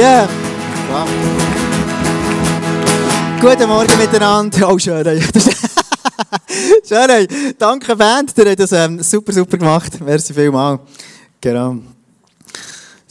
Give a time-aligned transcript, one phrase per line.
[0.00, 0.28] Ja.
[0.28, 0.28] Yeah.
[3.40, 4.68] Guten Morgen miteinander.
[4.68, 5.04] Oh, schön.
[6.88, 7.54] schön.
[7.58, 8.32] Danke, Band.
[8.36, 10.00] Ihr habt das ähm, super, super gemacht.
[10.00, 10.80] Merci vielmals.
[11.40, 11.78] Genau.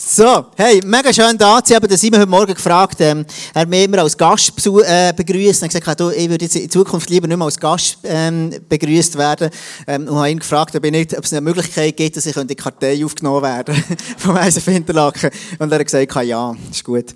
[0.09, 1.97] So, hey, mega schön da zu sein.
[1.97, 5.61] Simon heute Morgen gefragt, ähm, er mich immer als Gast äh, begrüßt.
[5.61, 9.17] Er hat gesagt, ich würde jetzt in Zukunft lieber nicht mehr als Gast ähm, begrüßt
[9.17, 9.49] werden.
[9.85, 12.47] Ähm, und habe ihn gefragt, ob, nicht, ob es eine Möglichkeit gibt, dass ich in
[12.47, 13.83] die Kartei aufgenommen werden
[14.17, 15.29] vom Eisen Interlaken.
[15.59, 17.07] Und er hat gesagt, ja, ist gut.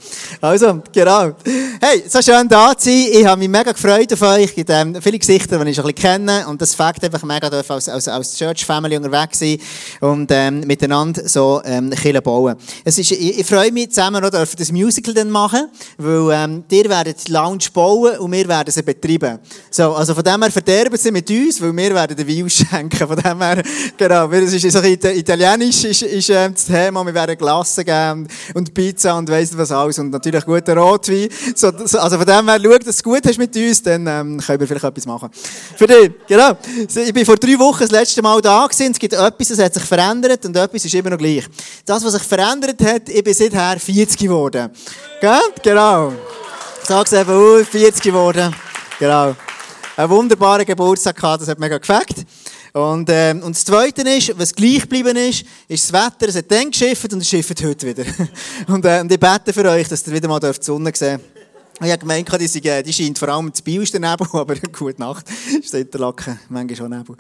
[0.42, 1.32] Also, genau.
[1.80, 3.06] Hey, so schön da zu sein.
[3.10, 4.48] Ich habe mich mega gefreut auf euch.
[4.48, 6.46] Es gibt ähm, viele Gesichter, die ich schon ein bisschen kenne.
[6.46, 9.58] Und das Fakt einfach mega als, als, als Church Family unterwegs sein
[10.02, 12.58] und ähm, miteinander so ähm, Kirche bauen.
[12.84, 15.68] Es ist, ich, ich freue mich zusammen noch, dürfen das Musical dann machen,
[15.98, 19.40] weil ähm, ihr werdet die Lounge bauen und wir werden sie betreiben.
[19.70, 23.08] So, also von dem her verderben sie mit uns, weil wir werden den Wein ausschenken.
[23.12, 23.64] Von dem her,
[23.98, 28.74] genau, es ist so italienisch ist, ist äh, das Thema, wir werden Glassen geben und
[28.74, 31.30] Pizza und weiss was alles und natürlich guter Rotwein.
[31.56, 34.08] So, so, also von dem her, schau, dass du es gut hast mit uns, dann
[34.08, 35.30] ähm, können wir vielleicht etwas machen.
[35.76, 36.58] Für dich, genau.
[36.78, 39.74] Ich bin vor drei Wochen das letzte Mal da gewesen, es gibt etwas, das hat
[39.74, 41.46] sich verändert und etwas ist immer noch gleich.
[41.86, 44.70] Das, was sich verändert hat, ich bin seither 40 geworden.
[45.20, 45.42] Gell?
[45.64, 46.14] Genau.
[46.84, 48.56] Sag's eben, uh, 40 geworden.
[49.00, 49.36] Genau.
[49.98, 52.26] Ein wunderbarer Geburtstag gehabt, das hat mega gefällt.
[52.74, 56.30] Und, ähm, und das Zweite ist, was gleich geblieben ist, ist das Wetter.
[56.30, 58.06] Es hat dann geschifft und es schifft heute wieder.
[58.68, 61.42] und, äh, und ich bete für euch, dass ihr wieder mal die Sonne sehen dürft.
[61.84, 65.02] Ich habe gemeint, die, die scheint vor allem zu Biel ist der Nebel, aber gute
[65.02, 65.26] Nacht.
[65.60, 67.18] Ist der Interlaken, manchmal schon Nebel.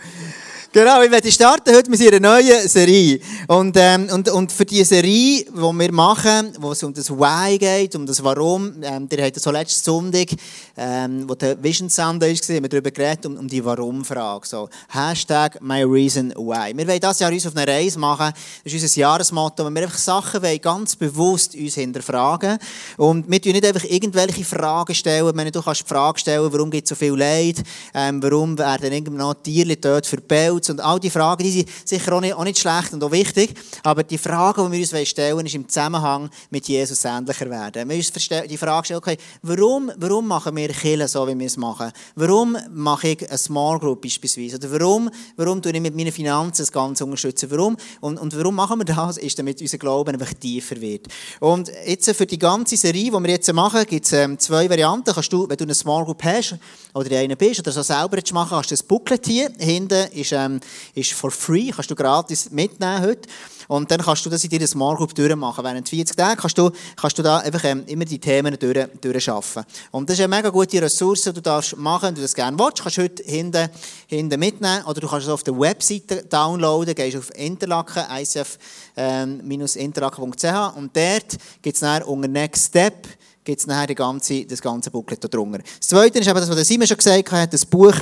[0.73, 3.19] Genau, ich werde starten heute mit einer neuen Serie.
[3.49, 7.57] Und, ähm, und, und für die Serie, die wir machen, wo es um das Why
[7.57, 10.29] geht, um das Warum, ähm, ihr habt so letzten Sonntag,
[10.77, 14.47] ähm, wo der Vision Sunday war, haben wir darüber geredet, um, um die Warum-Frage.
[14.47, 16.71] So, Hashtag My Reason Why.
[16.73, 18.31] Wir wollen das Jahr uns auf eine Reise machen.
[18.63, 22.57] Das ist unser Jahresmotto, wenn wir einfach Sachen wollen, ganz bewusst uns hinterfragen.
[22.95, 25.35] Und wir tun nicht einfach irgendwelche Fragen stellen.
[25.35, 27.61] Wenn du kannst die Frage stellen, warum gibt es so viel Leid?
[27.93, 30.60] Ähm, warum werden irgendwann noch Tiere dort verbellt?
[30.61, 33.11] Stolz und all die Fragen, die sind sicher auch nicht, auch nicht schlecht und auch
[33.11, 37.89] wichtig, aber die Frage, die wir uns stellen ist im Zusammenhang mit Jesus ähnlicher werden.
[37.89, 41.57] Wir uns die Frage stellen, okay, warum, warum machen wir Kirche so, wie wir es
[41.57, 41.91] machen?
[42.15, 44.57] Warum mache ich eine Small Group beispielsweise?
[44.57, 47.49] Oder warum, warum tue ich mit meinen Finanzen das Ganze unterstützen?
[47.51, 47.77] Warum?
[47.99, 49.17] Und, und warum machen wir das?
[49.17, 51.07] Ist damit unser Glauben einfach tiefer wird.
[51.39, 55.13] Und jetzt für die ganze Serie, die wir jetzt machen, gibt es ähm, zwei Varianten.
[55.13, 56.55] Kannst du, wenn du eine Small Group hast,
[56.93, 59.51] oder in einer bist, oder so selber machen, hast du das Booklet hier.
[59.57, 60.50] Hinten ist ähm,
[60.95, 63.29] ist for free, kannst du gratis mitnehmen heute.
[63.67, 65.63] Und dann kannst du das in deiner Smart Group durchmachen.
[65.63, 69.63] Während 40 Tagen kannst du, kannst du da einfach ähm, immer die Themen durch, durchschaffen.
[69.91, 72.59] Und das ist eine mega gute Ressource, die du darfst machen, wenn du das gerne
[72.59, 72.81] willst.
[72.81, 73.69] kannst du heute hinten,
[74.07, 80.73] hinten mitnehmen oder du kannst es auf der Webseite downloaden, gehst auf Interlaken, icf-interlaken.ch ähm,
[80.75, 83.07] und dort gibt es dann unter Next Step
[83.43, 85.63] gibt nachher ganze, das ganze Booklet drunter.
[85.79, 87.95] Das Zweite ist aber das, was Simon schon gesagt hat, das Buch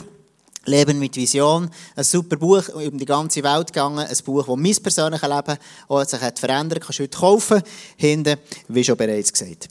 [0.65, 1.69] Leben mit Vision.
[1.95, 3.99] Ein super Buch, um die ganze Welt gegangen.
[3.99, 7.61] Ein Buch, das mein persönliches Leben auch sich hat verändert Kannst du heute kaufen.
[7.97, 8.37] Hinten,
[8.67, 9.69] wie schon bereits gesagt.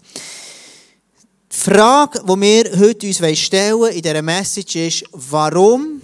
[1.51, 6.01] Die Frage, die wir heute uns stellen in dieser Message ist, warum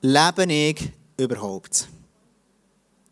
[0.00, 1.88] lebe ich überhaupt?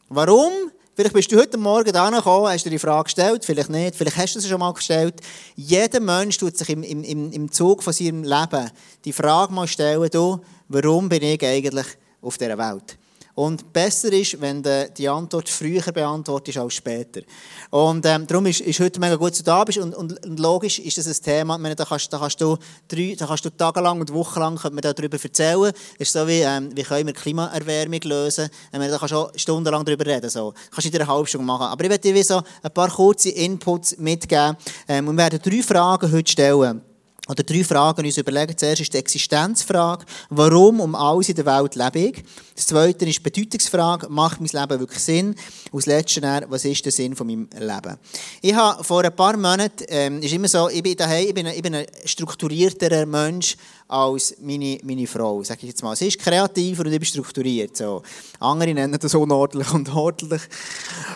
[0.08, 0.52] Warum?
[1.00, 4.18] Vielleicht bist du heute Morgen da gekommen, hast dir die Frage gestellt, vielleicht nicht, vielleicht
[4.18, 5.14] hast du sie schon mal gestellt.
[5.56, 8.70] Jeder Mensch tut sich im, im, im Zug von seinem Leben
[9.06, 11.86] die Frage mal stellen, du, warum bin ich eigentlich
[12.20, 12.98] auf dieser Welt?
[13.34, 14.62] Und besser ist, wenn
[14.96, 17.22] die Antwort früher beantwortest als später.
[17.70, 19.78] Und ähm, darum ist, ist heute mega gut, dass du da bist.
[19.78, 21.56] Und, und, und logisch ist das ein Thema.
[21.56, 22.56] Meine, da, kannst, da, kannst du
[22.88, 25.72] drei, da kannst du tagelang und wochenlang darüber erzählen.
[25.72, 28.48] Das ist so wie, ähm, wie können wir Klimaerwärmung lösen.
[28.72, 30.28] Ich meine, da kannst du auch stundenlang darüber reden.
[30.28, 30.52] So.
[30.70, 31.66] Kannst du in einer halben Stunde machen.
[31.66, 34.56] Aber ich werde dir so ein paar kurze Inputs mitgeben.
[34.88, 36.89] Ähm, und wir werden drei Fragen heute stellen
[37.30, 38.56] oder drei Fragen uns überlegen.
[38.56, 40.04] Zuerst ist die Existenzfrage.
[40.30, 42.24] Warum um alles in der Welt lebe ich?
[42.56, 44.08] Das zweite ist die Bedeutungsfrage.
[44.08, 45.36] Macht mein Leben wirklich Sinn?
[45.70, 47.96] Und das letzte ist, was ist der Sinn von meinem Leben?
[48.42, 51.46] Ich habe vor ein paar Monaten, ähm, ist immer so, ich bin daheim, ich bin,
[51.46, 53.56] ein, ich bin ein strukturierterer Mensch
[53.86, 55.94] als meine, meine Frau, sage ich jetzt mal.
[55.94, 57.76] Sie ist kreativer und ich bin strukturiert.
[57.76, 58.02] So.
[58.40, 60.42] Andere nennen das unordentlich und ordentlich.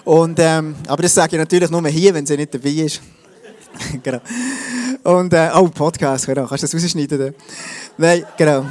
[0.05, 3.01] Und, ähm, aber das sage ich natürlich nur hier, wenn sie nicht dabei ist.
[4.03, 4.21] genau.
[5.05, 6.47] Und, äh, oh, Podcast, genau.
[6.47, 7.35] Kannst du das rausschneiden?
[7.99, 8.65] Nein, genau.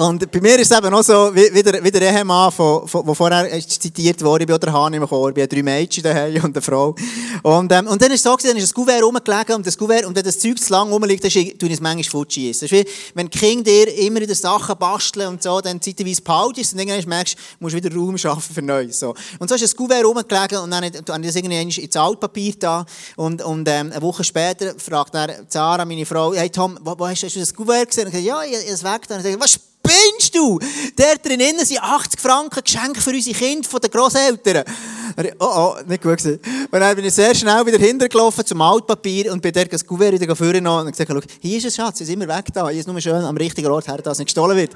[0.00, 3.06] Und bei mir ist es eben auch so, wie, der, wie der Ehemann, von, von,
[3.06, 6.02] wo vorher zitiert wurde, ich bin auch der Hahn im Chor, ich habe drei Mädchen
[6.02, 6.94] daheim und eine Frau.
[7.42, 10.06] Und, ähm, und dann ist es so, dann ist das Kuvert rumgelegen und das Kuvert,
[10.06, 12.66] und wenn das Zeug zu lang rumliegt, dann tue ich es manchmal futschiessen.
[12.66, 16.72] Das ist wie, wenn die Kinder immer wieder Sachen basteln und so, dann zeitweise behaltest
[16.72, 19.00] und irgendwann merkst du, musst wieder Raum schaffen für Neues.
[19.00, 19.14] So.
[19.38, 22.86] Und so ist das Kuvert rumgelegen und dann habe ich das irgendwie ins Altpapier da
[23.16, 27.06] und, und ähm, eine Woche später fragt dann Zara, meine Frau, hey Tom, wo, wo
[27.06, 28.06] hast, du das Kuvert gesehen?
[28.06, 29.02] Und ich sage, ja, ich, ich es weg.
[29.02, 30.58] Ich sage, was spinnst du?
[30.96, 34.64] Der drinnen sind 80 Franken Geschenke für unsere Kinder von den Grosseltern.
[35.38, 36.40] Oh, oh, nicht gut gewesen.
[36.70, 40.20] Und dann bin ich sehr schnell wieder hintergelaufen zum Altpapier und bin dort das Kuvert
[40.20, 42.68] wieder vorne und gesagt, schau, hier ist es, Schatz, ist immer weg da.
[42.68, 44.72] Hier ist nur schön am richtigen Ort her, dass es nicht gestohlen wird.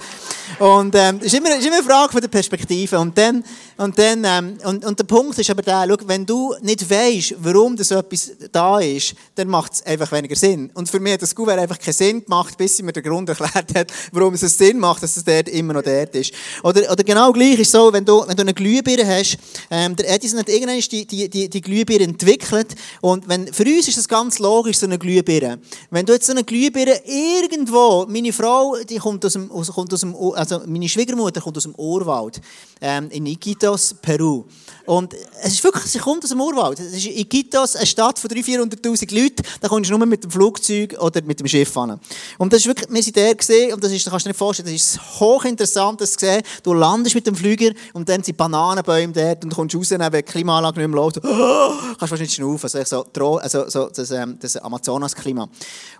[0.59, 2.99] Und, ähm, ist immer, ist immer eine Frage von der Perspektive.
[2.99, 3.45] Und dann,
[3.77, 7.37] und dann, ähm, und, und der Punkt ist aber der, schau, wenn du nicht weißt,
[7.39, 10.71] warum das etwas da ist, dann macht es einfach weniger Sinn.
[10.75, 13.29] Und für mich hat das Kuvert einfach keinen Sinn gemacht, bis sie mir den Grund
[13.29, 16.33] erklärt hat, warum es Sinn macht, dass es dort immer noch dort ist.
[16.63, 19.39] Oder, oder genau gleich ist es so, wenn du, wenn du eine Glühbirne hast,
[19.71, 22.75] ähm, der Edison hat irgendwann die, die, die, die Glühbirne entwickelt.
[23.03, 25.59] Und wenn, für uns ist das ganz logisch, so eine Glühbirne.
[25.91, 30.01] Wenn du jetzt so eine Glühbirne irgendwo, meine Frau, die kommt aus dem, kommt aus
[30.01, 32.41] dem also meine Schwiegermutter kommt aus dem Urwald,
[32.81, 34.45] ähm, in Iquitos, Peru.
[34.87, 36.79] Und es ist wirklich, sie kommt aus dem Urwald.
[36.81, 39.43] Es ist Iquitos, eine Stadt von 300.000, 400.000 Leuten.
[39.61, 41.99] Da kommst du nur mit dem Flugzeug oder mit dem Schiff an.
[42.39, 44.33] Und das ist wirklich, wir sind der gesehen, und das ist, das kannst du dir
[44.33, 46.43] nicht vorstellen, das ist hochinteressant, das zu sehen.
[46.63, 50.25] Du landest mit dem Flüger und dann sind Bananenbäume dort und du kommst raus, wenn
[50.25, 51.21] die Klimaanlage nicht mehr läuft.
[51.99, 52.71] Kannst fast nicht schnaufen.
[52.73, 55.49] Also, so, also so, das, ähm, das Amazonas-Klima.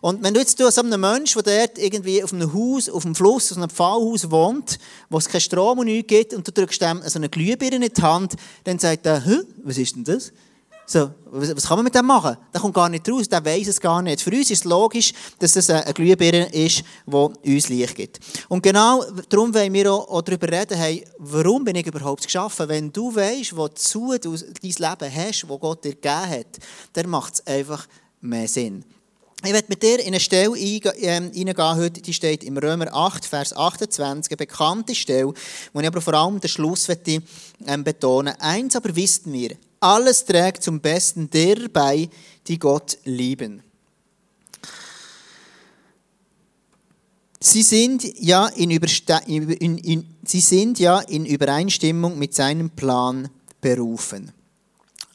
[0.01, 3.05] Und wenn du jetzt du, so einem Menschen, der dort irgendwie auf einem Haus, auf
[3.05, 4.79] einem Fluss, auf einem Pfahlhaus wohnt,
[5.11, 7.93] wo es keinen Strom und nichts gibt, und du drückst dem so eine Glühbirne in
[7.93, 8.35] die Hand,
[8.65, 9.23] dann sagt er,
[9.63, 10.33] was ist denn das?
[10.87, 12.37] So, was, kann man mit dem machen?
[12.53, 14.21] Der kommt gar nicht raus, der weiß es gar nicht.
[14.21, 18.21] Für uns ist es logisch, dass es eine Glühbirne ist, die uns Licht gibt.
[18.49, 22.69] Und genau darum wollen wir auch, darüber reden, hey, warum bin ich überhaupt geschaffen?
[22.69, 26.59] Wenn du weißt, wozu du dein Leben hast, wo Gott dir gegeben hat,
[26.93, 27.87] dann macht es einfach
[28.21, 28.85] mehr Sinn.
[29.43, 33.27] Ich werde mit dir in eine Stelle ähm, hineingehen heute, die steht im Römer 8,
[33.27, 35.35] Vers 28, eine bekannte Stelle,
[35.73, 37.23] wo ich aber vor allem den Schluss möchte,
[37.67, 42.09] ähm, betonen Eins aber wissen wir, alles trägt zum Besten der bei,
[42.47, 43.63] die Gott lieben.
[47.41, 53.29] Sie sind ja in, in, in, sie sind ja in Übereinstimmung mit seinem Plan
[53.61, 54.33] berufen.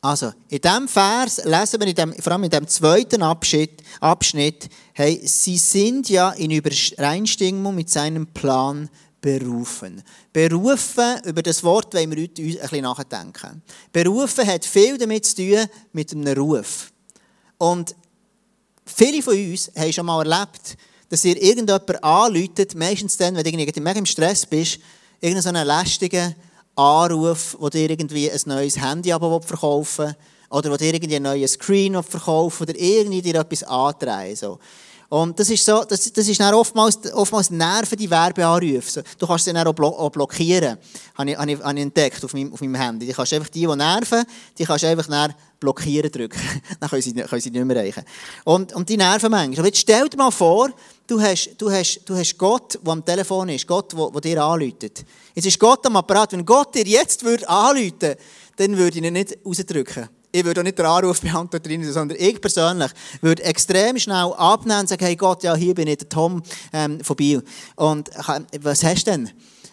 [0.01, 4.69] Also, in diesem Vers lesen wir, in dem, vor allem in dem zweiten Abschnitt, Abschnitt,
[4.93, 8.89] hey, sie sind ja in Übereinstimmung mit seinem Plan
[9.21, 10.03] berufen.
[10.31, 13.61] Berufen, über das Wort wollen wir heute ein bisschen nachdenken.
[13.91, 16.91] Berufen hat viel damit zu tun, mit einem Ruf.
[17.57, 17.95] Und
[18.85, 20.77] viele von uns haben schon mal erlebt,
[21.09, 24.79] dass ihr irgendjemand anläutet, meistens dann, wenn du irgendwie im Stress bist,
[25.19, 26.35] irgendeinen so lästigen
[26.75, 30.15] Anruf, wo dir irgendwie ein neues Handy aber verkaufen
[30.49, 34.35] oder wo dir irgendwie einen neuen Screen verkaufen oder irgendwie dir etwas antreiben.
[34.35, 34.59] So.
[35.09, 39.03] Und das ist so, das, das ist dann oftmals, oftmals nerven die Werbeanrufe.
[39.17, 40.77] Du kannst sie dann auch, blo auch blockieren.
[41.15, 43.07] Habe ich, habe ich, entdeckt auf meinem, auf meinem Handy.
[43.07, 44.23] Die kannst einfach die, die nerven,
[44.55, 46.39] die kannst einfach dann blockieren drücken.
[46.79, 48.03] dann können sie, können sie nicht mehr erreichen.
[48.43, 49.59] Und, und die nerven manchmal.
[49.59, 50.69] Aber jetzt stell dir mal vor,
[51.07, 54.43] du hast, du hast, du hast Gott, der am Telefon ist, Gott, der, der dir
[54.43, 55.05] anruft.
[55.33, 56.33] Jetzt ist Gott am Apparat.
[56.33, 58.15] Wenn Gott dir jetzt würde anrufen
[58.57, 62.39] dann würde ich ihn nicht rausdrücken ich würde auch nicht den Anrufbeantworter rein, sondern ich
[62.39, 62.91] persönlich
[63.21, 67.03] würde extrem schnell abnehmen und sagen, hey Gott, ja, hier bin ich, der Tom ähm,
[67.03, 67.43] von Biel.
[67.75, 68.09] Und
[68.61, 69.31] was hast du denn?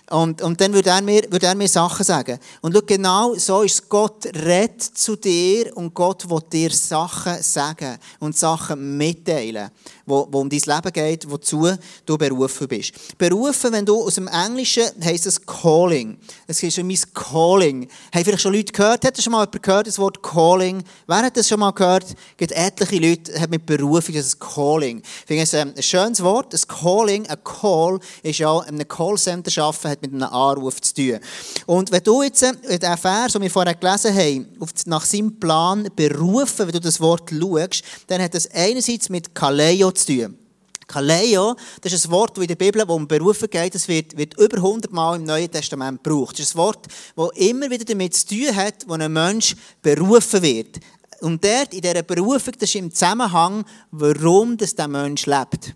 [0.08, 2.38] Und, und dann würde er, mir, würde er mir Sachen sagen.
[2.60, 3.88] Und schau, genau so ist es.
[3.88, 9.68] Gott redet zu dir und Gott will dir Sachen sagen und Sachen mitteilen
[10.06, 11.68] wo, um dein Leben geht, wozu
[12.06, 12.92] du berufen bist.
[13.18, 16.16] Berufen, wenn du aus dem Englischen heisst es Calling.
[16.46, 17.88] Es ist mein Calling.
[18.14, 19.04] Haben vielleicht schon Leute gehört?
[19.04, 20.82] Hat schon mal jemand gehört, das Wort Calling?
[21.06, 22.04] Wer hat das schon mal gehört?
[22.04, 24.98] Es gibt etliche Leute, haben mit Berufung das Calling.
[24.98, 26.54] Ich finde es ähm, ein schönes Wort.
[26.54, 30.94] Ein Calling, ein Call, ist ja in einem Callcenter arbeiten, hat mit einem Anruf zu
[30.94, 31.18] tun.
[31.66, 34.46] Und wenn du jetzt in äh, den Vers, den wir vorher gelesen haben,
[34.86, 39.90] nach seinem Plan berufen, wenn du das Wort schaust, dann hat das einerseits mit Kaleo
[39.96, 40.38] zu tun.
[40.86, 44.16] Kaleo, das ist ein Wort, das in der Bibel, wo um Berufen geht, das wird,
[44.16, 46.38] wird über 100 Mal im Neuen Testament gebraucht.
[46.38, 46.86] Das ist ein Wort,
[47.16, 50.78] das immer wieder damit zu tun hat, wo ein Mensch berufen wird.
[51.20, 55.74] Und dort, in dieser Berufung, das ist im Zusammenhang, warum das der Mensch lebt.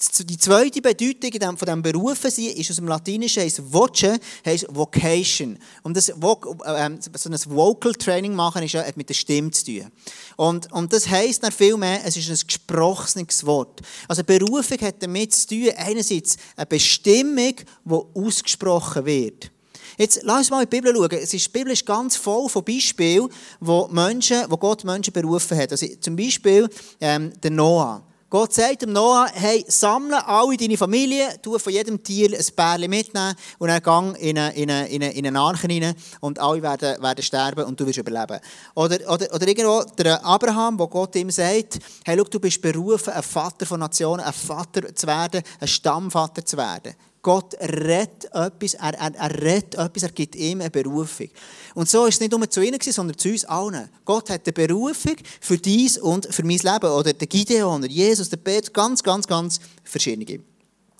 [0.00, 5.58] Die zweite Bedeutung von diesem sein ist aus dem Latinischen heisst Voce, heisst Vocation.
[5.82, 9.92] Und das, ähm, so ein Vocal Training machen ist ja mit der Stimme zu tun.
[10.36, 13.82] Und, und das heisst dann viel mehr, es ist ein gesprochenes Wort.
[14.08, 19.50] Also Berufung hat damit zu tun, einerseits eine Bestimmung, die ausgesprochen wird.
[19.98, 21.10] Jetzt lass uns mal in die Bibel schauen.
[21.10, 23.28] Es ist, die Bibel ist ganz voll von Beispielen,
[23.60, 25.72] wo, Menschen, wo Gott Menschen berufen hat.
[25.72, 26.70] Also zum Beispiel
[27.02, 28.02] ähm, der Noah.
[28.30, 32.88] Gott sagt dem Noah, hey, sammle alle deine Familie, tu von jedem Tier ein Bärchen
[32.88, 36.38] mitnehmen und dann gang in eine, in eine, in eine, in eine Arche rein und
[36.38, 38.38] alle werden, werden sterben und du wirst überleben.
[38.76, 43.12] Oder, oder, oder irgendwo der Abraham, wo Gott ihm sagt, hey, schau, du bist berufen,
[43.12, 46.94] ein Vater von Nationen, ein Vater zu werden, ein Stammvater zu werden.
[47.22, 51.28] Gott rettet etwas, er, er, er rettet etwas, er gibt ihm eine Berufung.
[51.74, 53.90] Und so ist es nicht nur zu ihnen, sondern zu uns allen.
[54.04, 56.90] Gott hat eine Berufung für dies und für mein Leben.
[56.90, 60.40] Oder der Gideon, der Jesus, der Peter, ganz, ganz, ganz verschiedene.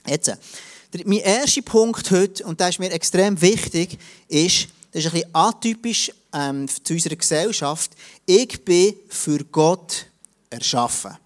[0.06, 3.98] Jetzt, der, mein erster Punkt heute, und das ist mir extrem wichtig,
[4.28, 7.92] ist, das ist ein bisschen atypisch ähm, zu unserer Gesellschaft,
[8.26, 10.06] ich bin für Gott
[10.50, 11.16] erschaffen.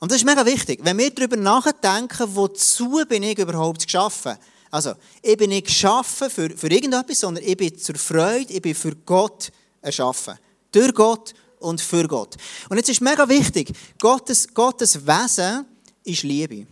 [0.00, 0.80] Und das ist mega wichtig.
[0.82, 4.36] Wenn wir darüber nachdenken, wozu bin ich überhaupt geschaffen?
[4.70, 8.74] Also, ich bin nicht geschaffen für, für irgendetwas, sondern ich bin zur Freude, ich bin
[8.74, 10.34] für Gott erschaffen.
[10.72, 12.36] Durch Gott und für Gott.
[12.68, 15.64] Und jetzt ist mega wichtig, Gottes, Gottes Wesen
[16.02, 16.66] ist Liebe.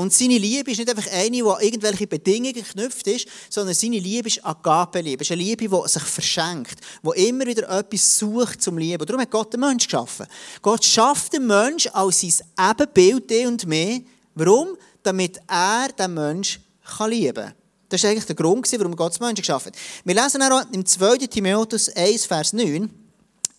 [0.00, 3.98] Und seine Liebe ist nicht einfach eine, die an irgendwelche Bedingungen geknüpft ist, sondern seine
[3.98, 5.22] Liebe ist Agape-Liebe.
[5.22, 9.04] Ist eine Liebe, die sich verschenkt, die immer wieder etwas sucht zum Lieben.
[9.04, 10.24] Darum hat Gott den Mensch geschaffen.
[10.62, 12.32] Gott schafft den Mensch als sein
[12.70, 14.00] Ebenbild, die und mehr.
[14.34, 14.68] Warum?
[15.02, 16.60] Damit er den Mensch
[17.06, 17.54] lieben kann.
[17.90, 19.78] Das war eigentlich der Grund, warum Gott den Menschen geschaffen hat.
[20.04, 21.26] Wir lesen auch im 2.
[21.26, 22.88] Timotheus 1, Vers 9.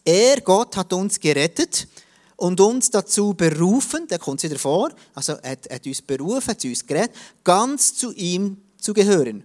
[0.04, 1.88] Er, Gott, hat uns gerettet
[2.42, 6.88] und uns dazu berufen, der kommt wieder vor, also hat, hat uns berufen, hat uns
[6.88, 7.12] geredet,
[7.44, 9.44] ganz zu ihm zu gehören.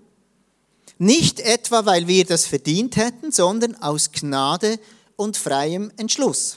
[0.96, 4.78] Nicht etwa, weil wir das verdient hätten, sondern aus Gnade
[5.14, 6.56] und freiem Entschluss.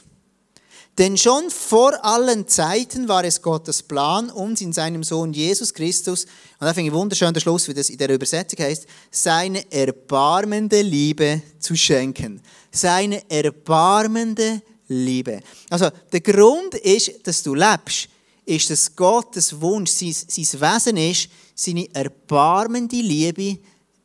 [0.97, 6.23] Denn schon vor allen Zeiten war es Gottes Plan, uns in seinem Sohn Jesus Christus,
[6.23, 10.81] und da finde ich wunderschön der Schluss, wie das in der Übersetzung heißt, seine erbarmende
[10.83, 12.41] Liebe zu schenken.
[12.71, 15.41] Seine erbarmende Liebe.
[15.69, 18.09] Also, der Grund ist, dass du lebst,
[18.45, 23.59] ist, dass Gottes Wunsch, sein, sein Wesen ist, seine erbarmende Liebe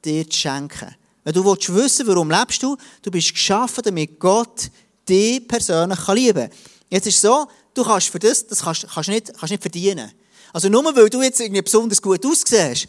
[0.05, 0.95] dir zu schenken.
[1.25, 4.71] Wenn du willst wissen, warum lebst du, du bist geschaffen, damit Gott
[5.09, 6.59] dich persönlich lieben kann.
[6.91, 10.13] Jetzt ist es so, du kannst für das, das kannst, kannst nicht, kannst nicht verdienen.
[10.53, 12.87] Also nur weil du jetzt irgendwie besonders gut aussiehst,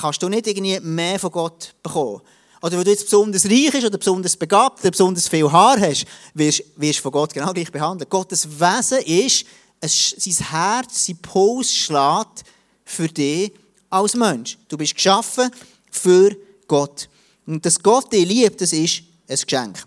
[0.00, 2.22] kannst du nicht irgendwie mehr von Gott bekommen.
[2.62, 6.04] Oder weil du jetzt besonders reich bist oder besonders begabt oder besonders viel Haar hast,
[6.34, 8.10] wirst du von Gott genau gleich behandelt.
[8.10, 9.46] Gottes Wesen ist,
[9.80, 12.44] es, sein Herz, sein Puls schlägt
[12.84, 13.52] für dich
[13.88, 14.58] als Mensch.
[14.68, 15.50] Du bist geschaffen
[15.90, 16.36] für
[16.68, 17.08] Gott.
[17.46, 19.82] Und dass Gott dich liebt, das ist ein Geschenk.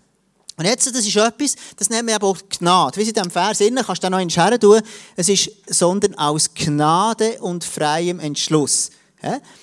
[0.56, 2.96] Und jetzt, das ist etwas, das nennt man aber auch Gnade.
[2.96, 4.80] Wie in diesem Vers innen, kannst du da noch in Scherren tun,
[5.16, 8.90] es ist, sondern aus Gnade und freiem Entschluss.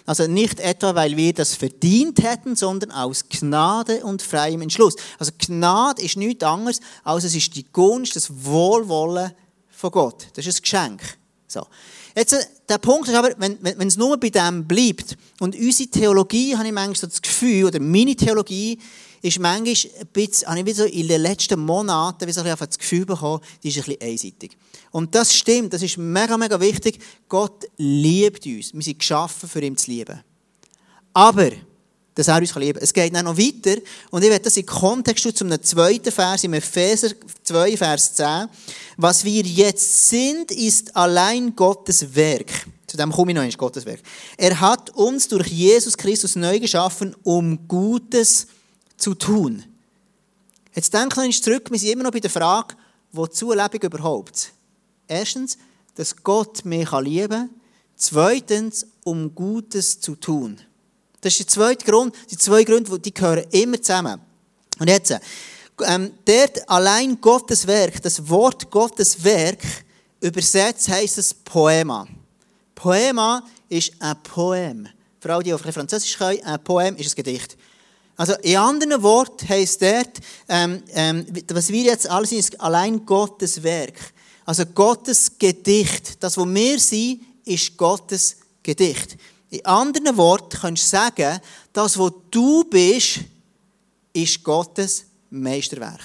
[0.06, 4.96] Also nicht etwa, weil wir das verdient hätten, sondern aus Gnade und freiem Entschluss.
[5.20, 9.32] Also Gnade ist nichts anderes, als es ist die Gunst, das Wohlwollen
[9.70, 10.28] von Gott.
[10.34, 11.02] Das ist ein Geschenk.
[11.48, 11.66] So.
[12.16, 15.90] Jetzt, äh, der Punkt ist aber, wenn, wenn, es nur bei dem bleibt, und unsere
[15.90, 18.80] Theologie, habe ich manchmal so das Gefühl, oder meine Theologie,
[19.22, 22.56] ist manchmal ein bisschen, habe ich wieder so in den letzten Monaten wie so ein
[22.58, 24.58] das Gefühl bekommen, die ist ein bisschen einseitig.
[24.92, 27.00] Und das stimmt, das ist mega, mega wichtig.
[27.30, 28.74] Gott liebt uns.
[28.74, 30.22] Wir sind geschaffen, für ihn zu lieben.
[31.14, 31.52] Aber,
[32.16, 32.84] dass er uns lieben kann.
[32.84, 33.80] Es geht dann noch weiter.
[34.10, 37.12] Und ich werde das in Kontext zu einem zweiten Vers, im Epheser
[37.44, 38.48] 2, Vers 10.
[38.98, 42.52] Was wir jetzt sind, ist allein Gottes Werk.
[42.88, 44.02] Zu dem komme ich noch, ist Gottes Werk.
[44.36, 48.61] Er hat uns durch Jesus Christus neu geschaffen, um Gutes zu
[49.02, 49.64] zu tun.
[50.74, 52.76] Jetzt denken wir zurück, wir sind immer noch bei der Frage,
[53.12, 54.54] wozu lebe ich überhaupt?
[55.08, 55.58] Erstens,
[55.96, 57.50] dass Gott mich lieben kann.
[57.96, 60.58] Zweitens, um Gutes zu tun.
[61.20, 62.16] Das ist der zweite Grund.
[62.32, 64.20] Die zwei Gründe, die gehören immer zusammen.
[64.80, 65.14] Und jetzt,
[65.86, 69.62] ähm, dort allein Gottes Werk, das Wort Gottes Werk,
[70.20, 72.08] übersetzt heisst es Poema.
[72.74, 74.88] Poema ist ein Poem.
[75.20, 77.56] Für alle, die auf Französisch können, ein Poem ist ein Gedicht.
[78.16, 83.06] Also in anderen Worten heisst dort, ähm, ähm, was wir jetzt alles sind, ist allein
[83.06, 83.96] Gottes Werk.
[84.46, 86.22] Also Gottes Gedicht.
[86.24, 89.18] Das, was wir sind, ist Gottes Gedicht.
[89.50, 91.40] In anderen Worten kannst du sagen,
[91.74, 93.20] das, was du bist,
[94.14, 96.02] ist Gottes Meisterwerk.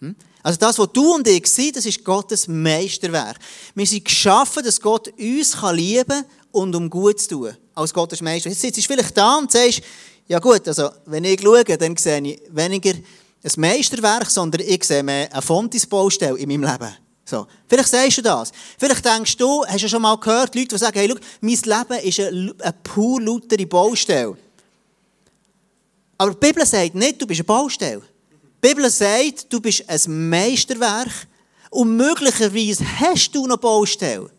[0.00, 0.14] Hm?
[0.42, 3.38] Also das, was du und ich sind, das ist Gottes Meisterwerk.
[3.74, 7.56] Wir sind geschaffen, dass Gott uns lieben kann und um gut zu tun.
[7.74, 8.48] Als Gottes Meister.
[8.48, 9.82] Jetzt sitzt du vielleicht da und sagst,
[10.28, 15.02] ja gut, also wenn ich schaue, dann sehe ich weniger ein Meisterwerk, sondern ich sehe
[15.02, 16.94] mehr eine Fontis-Baustelle in meinem Leben.
[17.24, 17.46] So.
[17.66, 18.52] Vielleicht sagst du das.
[18.78, 22.06] Vielleicht denkst du, hast du schon mal gehört, Leute, die sagen, hey, schau, mein Leben
[22.06, 24.36] ist eine, pur lautere Baustelle.
[26.16, 28.02] Aber die Bibel sagt nicht, du bist eine Baustelle.
[28.62, 31.28] Die Bibel sagt, du bist ein Meisterwerk
[31.70, 34.30] und möglicherweise hast du noch Baustelle.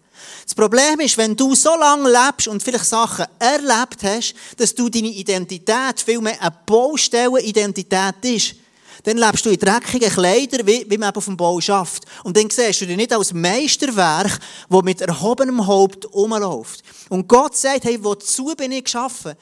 [0.50, 4.90] Das Problem ist, wenn du so lange lebst und vielleicht Sachen erlebt hast, dass du
[4.90, 8.56] deine Identität vielmehr eine Baustellenidentität ist,
[9.04, 12.06] dann lebst du in dreckigen Kleidern, wie, wie man auf dem Bau schafft.
[12.24, 16.82] Und dann siehst du dich nicht als Meisterwerk, das mit erhobenem Haupt rumläuft.
[17.10, 19.34] Und Gott sagt, hey, wozu bin ich geschaffen?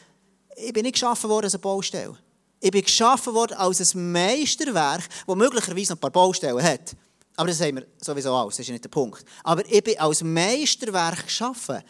[0.57, 2.17] Ich bin nicht geschaffen worden als eine Baustelle.
[2.59, 6.97] Ich bin geschaffen worden als ein Meisterwerk, das möglicherweise noch ein paar Baustellen hat.
[7.37, 9.23] Aber das haben wir sowieso alles, das ist nicht der Punkt.
[9.43, 11.83] Aber ich bin als Meisterwerk geschaffen.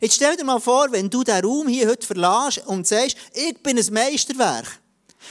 [0.00, 3.62] Jetzt stell dir mal vor, wenn du diesen Raum hier heute verlässt und sagst, ich
[3.62, 4.66] bin ein Meisterwerk.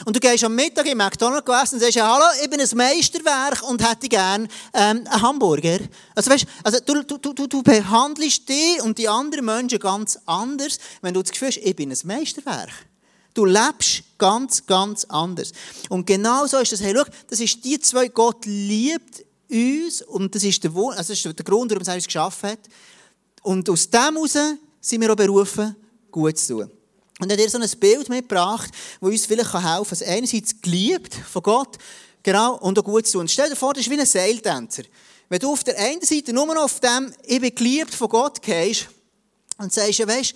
[0.06, 3.64] Und du gehst am Mittag in McDonald's gegessen und sagst, hallo, ich bin ein Meisterwerk
[3.64, 5.80] und hätte gerne ähm, einen Hamburger.
[6.16, 10.78] Also, weißt, also du, du, du, du behandelst dich und die anderen Menschen ganz anders,
[11.02, 12.72] wenn du das Gefühl hast, ich bin ein Meisterwerk.
[13.34, 15.52] Du lebst ganz, ganz anders.
[15.90, 16.82] Und genau so ist das.
[16.82, 21.10] Hey, schau, das ist die zwei, Gott liebt uns und das ist der, also das
[21.10, 22.60] ist der Grund, warum er uns geschaffen hat.
[23.44, 24.38] Und aus dem heraus
[24.82, 25.76] sind wir auch berufen,
[26.12, 26.72] gut zu tun.
[27.20, 28.70] Und er hat so ein Bild mitgebracht,
[29.02, 29.86] das uns vielleicht helfen kann.
[29.90, 31.78] Also einerseits geliebt von Gott,
[32.22, 33.22] genau, und auch gut zu tun.
[33.22, 34.84] Und stell dir vor, das ist wie ein Seiltänzer.
[35.30, 38.42] Wenn du auf der einen Seite nur noch auf dem, ich bin geliebt von Gott
[38.42, 38.88] gehst
[39.58, 40.34] und sagst, ja weißt,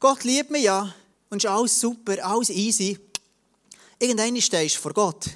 [0.00, 0.94] Gott liebt mich ja,
[1.30, 2.98] und ist alles super, alles easy.
[3.98, 5.26] Irgendwann stehst du vor Gott.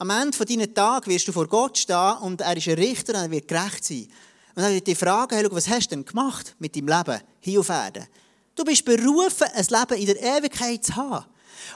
[0.00, 3.12] Am Ende von deinen Tagen wirst du vor Gott stehen und er ist ein Richter
[3.12, 4.08] und er wird gerecht sein.
[4.54, 7.60] Und er wird dich fragen, hey, was hast du denn gemacht mit deinem Leben hier
[7.60, 8.06] auf Erden?
[8.54, 11.26] Du bist berufen, ein Leben in der Ewigkeit zu haben.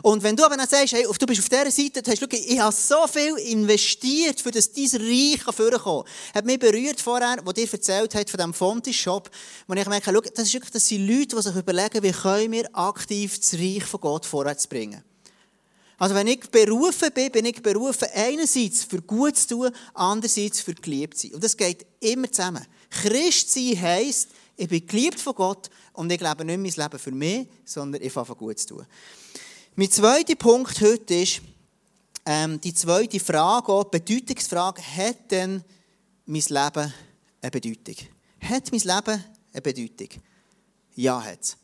[0.00, 2.26] Und wenn du aber dann sagst, hey, du bist auf dieser Seite, du hast, schau,
[2.30, 6.08] ich habe so viel investiert, für das dein Reich vorkommen.
[6.34, 9.28] Hat mich berührt vorher, wo dir erzählt hat von diesem Fontis-Shop,
[9.66, 12.52] wo ich merke, schau, das, ist wirklich, das sind Leute, die sich überlegen, wie können
[12.52, 15.04] wir aktiv das Reich von Gott vorwärts bringen.
[15.98, 20.74] Also wenn ich berufen bin, bin ich berufen, einerseits für gut zu tun, andererseits für
[20.74, 21.34] geliebt zu sein.
[21.34, 22.64] Und das geht immer zusammen.
[22.90, 27.12] Christ sein heisst, ich bin geliebt von Gott und ich lebe nicht mein Leben für
[27.12, 28.86] mich, sondern ich fange gut zu tun.
[29.76, 31.40] Mein zweiter Punkt heute ist,
[32.26, 35.62] ähm, die zweite Frage, auch die Bedeutungsfrage, hat denn
[36.26, 36.94] mein Leben
[37.40, 37.96] eine Bedeutung?
[38.40, 40.08] Hat mein Leben eine Bedeutung?
[40.94, 41.56] Ja, hat es.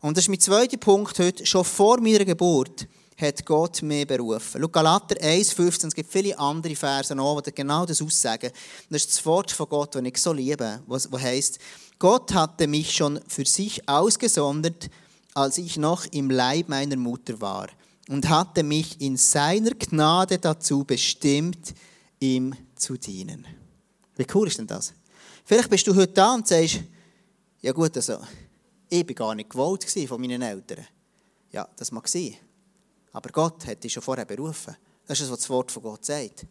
[0.00, 1.46] Und das ist mein zweiter Punkt heute.
[1.46, 4.60] Schon vor meiner Geburt hat Gott mich berufen.
[4.60, 8.50] Schau, Galater 1,15, es gibt viele andere Verse noch, die genau das aussagen.
[8.90, 11.58] Das ist das Wort von Gott, das ich so liebe, was heißt,
[11.98, 14.90] Gott hatte mich schon für sich ausgesondert,
[15.34, 17.68] als ich noch im Leib meiner Mutter war
[18.08, 21.74] und hatte mich in seiner Gnade dazu bestimmt,
[22.20, 23.46] ihm zu dienen.
[24.16, 24.92] Wie cool ist denn das?
[25.44, 26.80] Vielleicht bist du heute da und sagst,
[27.60, 28.18] ja gut, also,
[28.88, 30.86] ich war gar nicht gewollt von meinen Eltern.
[31.50, 32.36] Ja, das mag sein.
[33.14, 34.76] Aber Gott hat dich schon vorher berufen.
[35.06, 36.46] Das ist das, was das Wort von Gott sagt.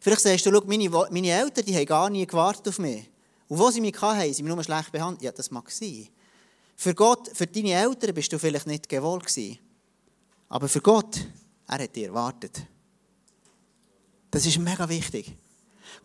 [0.00, 3.08] Vielleicht sagst du, schau, meine, meine Eltern die haben gar nie gewartet auf mich.
[3.48, 5.22] Und wo sie mich hatten, haben sie mich nur schlecht behandelt.
[5.22, 6.08] Ja, das mag sein.
[6.74, 9.58] Für Gott, für deine Eltern bist du vielleicht nicht gewollt gewesen.
[10.48, 11.20] Aber für Gott,
[11.68, 12.62] er hat dich erwartet.
[14.30, 15.36] Das ist mega wichtig.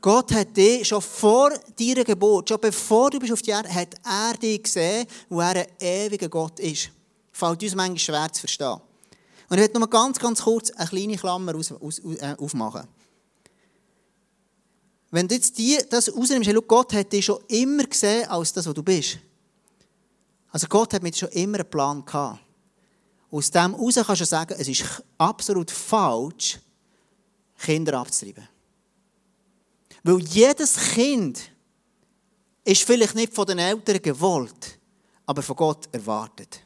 [0.02, 3.96] Gott hat dich schon vor deiner Geburt, schon bevor du bist auf die Erde, hat
[4.06, 6.90] er dich gesehen, wo er ein ewiger Gott ist.
[7.32, 8.82] Fällt uns manchmal schwer zu verstehen.
[9.52, 12.88] Und ich möchte nur ganz, ganz kurz eine kleine Klammer aus, aus, äh, aufmachen.
[15.10, 18.66] Wenn du jetzt die, das rausnimmst, hey, Gott hat dich schon immer gesehen als das,
[18.66, 19.18] was du bist.
[20.52, 22.40] Also Gott hat mit schon immer einen Plan gehabt.
[23.30, 26.58] Aus dem heraus kannst du sagen, es ist absolut falsch,
[27.58, 28.48] Kinder abzutreiben.
[30.02, 31.42] Weil jedes Kind
[32.64, 34.80] ist vielleicht nicht von den Eltern gewollt,
[35.26, 36.62] aber von Gott erwartet.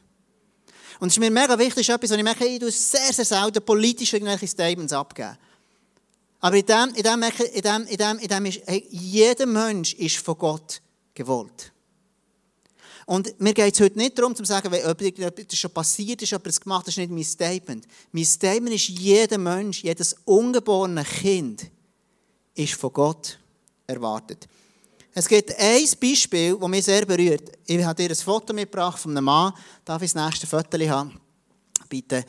[0.98, 3.64] Und es ist mir mega wichtig, etwas, was ich merke, ich tue sehr, sehr selten
[3.64, 5.36] politisch irgendwelche Statements abgeben.
[6.40, 9.94] Aber in dem, in dem, in dem, in dem, in dem ist, hey, jeder Mensch
[9.94, 10.80] ist von Gott
[11.14, 11.72] gewollt.
[13.06, 16.44] Und mir geht es heute nicht darum, zu sagen, ob das schon passiert ist, ob
[16.44, 17.86] er es gemacht das ist nicht mein Statement.
[18.10, 21.70] Mein Statement ist, jeder Mensch, jedes ungeborene Kind
[22.54, 23.38] ist von Gott
[23.86, 24.48] erwartet.
[25.18, 27.50] Es gibt ein Beispiel, das mich sehr berührt.
[27.64, 29.50] Ich habe dir ein Foto mitgebracht von einem Mann.
[29.82, 31.18] Darf ich das nächste Foto haben?
[31.88, 32.22] Bitte.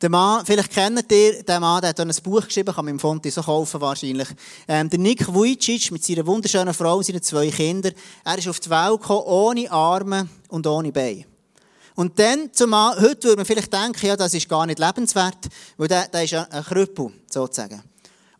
[0.00, 3.00] Der Mann, vielleicht kennt ihr den Mann, der hat ein Buch geschrieben, kann man im
[3.00, 4.28] Fonti so kaufen wahrscheinlich.
[4.68, 7.92] Ähm, der Nick Vujicic mit seiner wunderschönen Frau und seinen zwei Kindern.
[8.24, 11.24] Er ist auf die Welt gekommen, ohne Arme und ohne Beine.
[11.96, 15.88] Und dann, zumal, heute würde man vielleicht denken, ja, das ist gar nicht lebenswert, weil
[15.88, 17.82] der, der ist ein Krüppel, sozusagen.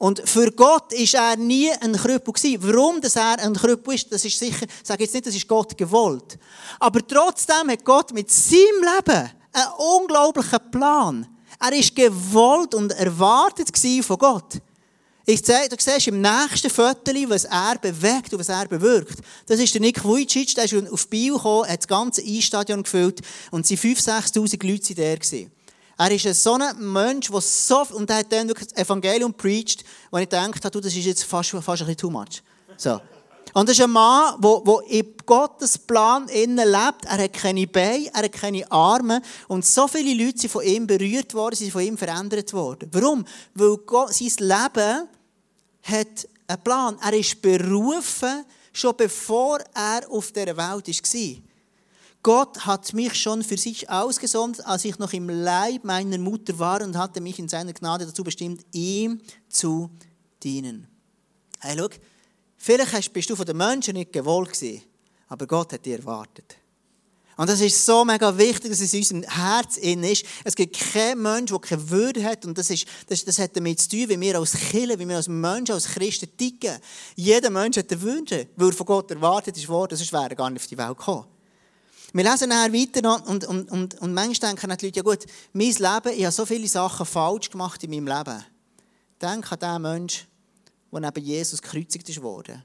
[0.02, 2.58] Und für Gott ist er nie ein Krüppel gewesen.
[2.60, 5.46] Warum dass er ein Krüppel ist, das ist sicher, ich sage jetzt nicht, das ist
[5.46, 6.40] Gott gewollt.
[6.80, 11.28] Aber trotzdem hat Gott mit seinem Leben einen unglaublichen Plan.
[11.60, 13.70] Er ist gewollt und erwartet
[14.04, 14.60] von Gott.
[15.24, 19.20] Ich zeige, du siehst im nächsten Foto, was er bewegt und was er bewirkt.
[19.46, 23.20] Das ist der Nick Vujicic, der ist auf Bio gekommen, hat das ganze Einstadion gefüllt
[23.52, 25.46] und es waren 5'000, 6'000 Leute da.
[26.02, 29.84] Er ist so ein Mensch, der so, und er hat dann wirklich das Evangelium preached,
[30.10, 32.42] wo ich gedacht habe, das ist jetzt fast, fast ein bisschen too much.
[32.76, 33.00] So.
[33.52, 37.04] Und das ist ein Mann, der, in Gottes Plan innen lebt.
[37.04, 39.22] Er hat keine Beine, er hat keine Arme.
[39.46, 42.88] Und so viele Leute sind von ihm berührt worden, sind von ihm verändert worden.
[42.90, 43.24] Warum?
[43.54, 45.08] Weil Gott, sein Leben
[45.82, 46.98] hat einen Plan.
[47.00, 51.51] Er ist berufen, schon bevor er auf dieser Welt war.
[52.22, 56.80] Gott hat mich schon für sich ausgesondert, als ich noch im Leib meiner Mutter war
[56.82, 59.90] und hatte mich in seiner Gnade dazu bestimmt, ihm zu
[60.42, 60.86] dienen.
[61.58, 61.88] Hey, schau,
[62.56, 64.82] vielleicht bist du von den Menschen nicht gewollt gewesen,
[65.28, 66.56] aber Gott hat dir erwartet.
[67.36, 70.24] Und das ist so mega wichtig, dass es in unserem Herz in ist.
[70.44, 72.44] Es gibt keinen Menschen, der keine Würde hat.
[72.44, 75.16] Und das, ist, das, das hat damit zu tun, wie wir als Kirche, wie wir
[75.16, 76.78] als Menschen, als Christen ticken.
[77.16, 80.50] Jeder Mensch hat Wünsche, weil er von Gott erwartet ist worden, sonst wäre er gar
[80.50, 81.24] nicht auf die Welt gekommen.
[82.14, 85.72] Wir lesen nachher weiter und, und, und, und manchmal denken die Leute, ja gut, mein
[85.72, 88.44] Leben, ich habe so viele Sachen falsch gemacht in meinem Leben.
[89.20, 90.26] Denk an den Menschen,
[90.92, 92.62] der neben Jesus gekreuzigt wurde.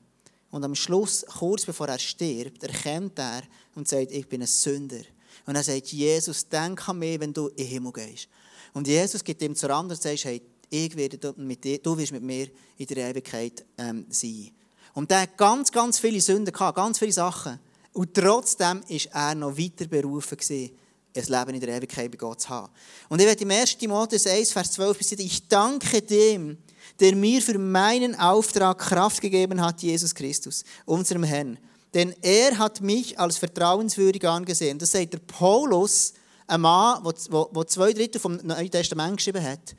[0.50, 3.44] Und am Schluss, kurz bevor er stirbt, erkennt er
[3.76, 5.02] und sagt, ich bin ein Sünder.
[5.46, 8.28] Und er sagt, Jesus, denk an mich, wenn du in den Himmel gehst.
[8.74, 12.12] Und Jesus gibt ihm zur anderen und sagt, hey, ich werde mit dir, du wirst
[12.12, 14.52] mit mir in der Ewigkeit ähm, sein.
[14.94, 17.60] Und er hat ganz, ganz viele Sünden gehabt, ganz viele Sachen.
[17.98, 20.70] Und trotzdem ist er noch weiter berufen ein
[21.16, 22.72] Leben in der Ewigkeit bei Gott zu haben.
[23.10, 23.76] Und ich werde im 1.
[23.76, 26.60] Timotheus 1, Vers 12 bis ich danke dem,
[27.00, 31.58] der mir für meinen Auftrag Kraft gegeben hat, Jesus Christus, unserem Herrn.
[31.96, 34.78] Denn er hat mich als vertrauenswürdig angesehen.
[34.78, 36.14] Das sagt der Paulus,
[36.46, 39.76] ein Mann, der zwei Drittel vom Neuen Testament geschrieben hat,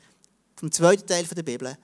[0.57, 1.77] vom zweiten Teil der Bibel.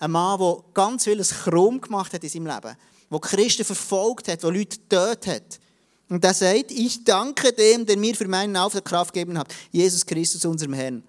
[0.00, 2.76] Ein Mann, der ganz vieles krumm gemacht hat in seinem Leben,
[3.10, 5.60] der Christen verfolgt hat, der Leute getötet hat.
[6.08, 10.06] Und er sagt, ich danke dem, der mir für meinen Auftrag Kraft gegeben hat, Jesus
[10.06, 11.02] Christus, unserem Herrn.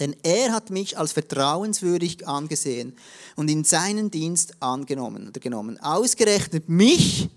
[0.00, 2.96] Denn er hat mich als vertrauenswürdig angesehen
[3.36, 5.78] und in seinen Dienst angenommen oder genommen.
[5.80, 7.28] Ausgerechnet mich,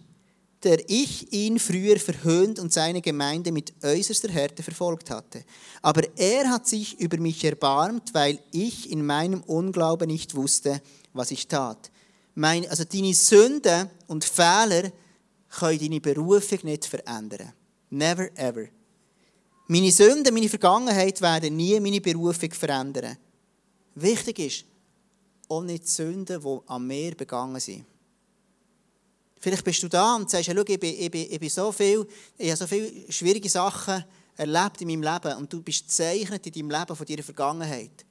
[0.64, 5.44] der ich ihn früher verhöhnt und seine Gemeinde mit äußerster Härte verfolgt hatte.
[5.84, 10.82] Aber er hat sich über mich erbarmt, weil ich in meinem Unglauben nicht wusste,
[11.14, 11.92] was ich tat.
[12.34, 14.92] Meine, also deine Sünden und Fehler
[15.58, 17.54] können deine Berufung nicht verändern.
[17.90, 18.68] Never ever.
[19.68, 23.18] Meine Sünden, meine Vergangenheit werden nie meine Berufung verändern.
[23.96, 24.66] Wichtig ist,
[25.50, 27.86] auch nicht die Sünden, die an mir begangen sind.
[29.40, 32.08] Vielleicht bist du da und sagst, schau, ich, bin, ich, bin, ich, bin so viel,
[32.38, 34.04] ich habe so viele schwierige Sachen
[34.36, 38.06] erlebt in meinem Leben und du bist gezeichnet in deinem Leben von deiner Vergangenheit.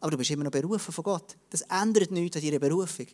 [0.00, 1.36] Aber du bist immer noch berufen von Gott.
[1.50, 3.06] Das ändert nichts an deiner Berufung.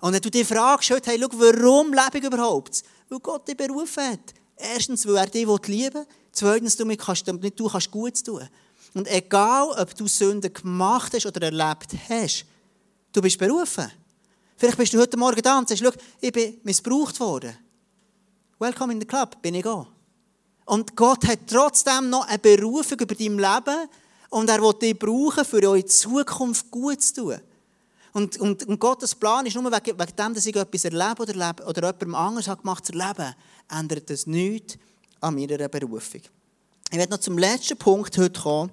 [0.00, 2.82] Und wenn du dich fragst, hey, schau, warum lebe ich überhaupt?
[3.08, 4.34] Weil Gott dich berufen hat.
[4.56, 6.06] Erstens, weil er dich lieben will.
[6.32, 8.48] Zweitens, damit, kannst, damit du kannst Gutes tun
[8.94, 12.44] Und egal, ob du Sünden gemacht hast oder erlebt hast,
[13.12, 13.90] du bist berufen.
[14.56, 17.56] Vielleicht bist du heute Morgen da und sagst, schau, ich bin missbraucht worden.
[18.58, 19.86] Welcome in the club, bin ich auch.
[20.66, 23.88] Und Gott hat trotzdem noch eine Berufung über dein Leben
[24.28, 27.40] und er will dich brauchen, für eure Zukunft gut zu tun.
[28.12, 31.32] Und, und, und Gottes Plan ist nur wegen, wegen dem, dass ich etwas erlebe oder,
[31.32, 33.34] lebe, oder jemandem anders hat gemacht zu erleben,
[33.70, 34.78] ändert das nichts
[35.20, 36.22] an meiner Berufung.
[36.90, 38.72] Ich werde noch zum letzten Punkt heute kommen.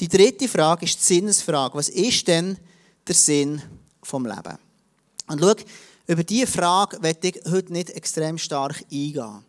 [0.00, 1.76] Die dritte Frage ist die Sinnesfrage.
[1.76, 2.58] Was ist denn
[3.06, 3.62] der Sinn
[4.02, 4.58] vom Leben?
[5.28, 5.54] Und schau,
[6.06, 9.44] über diese Frage werde ich heute nicht extrem stark eingehen.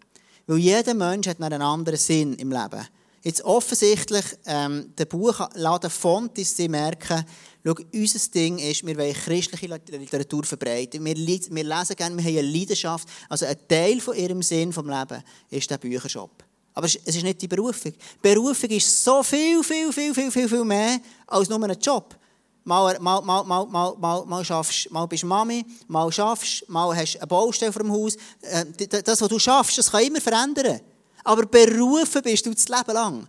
[0.45, 2.86] Weil jeder Mensch hat einen anderen Sinn im Leben.
[3.22, 7.26] Jetzt offensichtlich, ähm, der Buchladen Fontis, sie merken,
[7.65, 11.04] schau, unser Ding ist, wir wollen christliche Literatur verbreiten.
[11.04, 13.08] Wir, wir lesen gerne, wir haben eine Leidenschaft.
[13.28, 16.43] Also ein Teil von ihrem Sinn vom Leben ist der Büchershop.
[16.74, 17.93] Aber es ist nicht die Berufung.
[18.22, 22.15] Berufung ist so viel, viel, viel, viel, viel, viel mehr als nur ein Job.
[22.63, 27.15] Mal, mal, mal, mal, mal, mal, mal, schaffst, mal bist Mami, mal schaffst, mal hast
[27.15, 28.15] du eine Baustelle vor dem Haus.
[28.41, 28.65] Äh,
[29.04, 30.80] das, was du schaffst, das kann immer verändern.
[31.24, 33.28] Aber berufen bist du das Leben lang.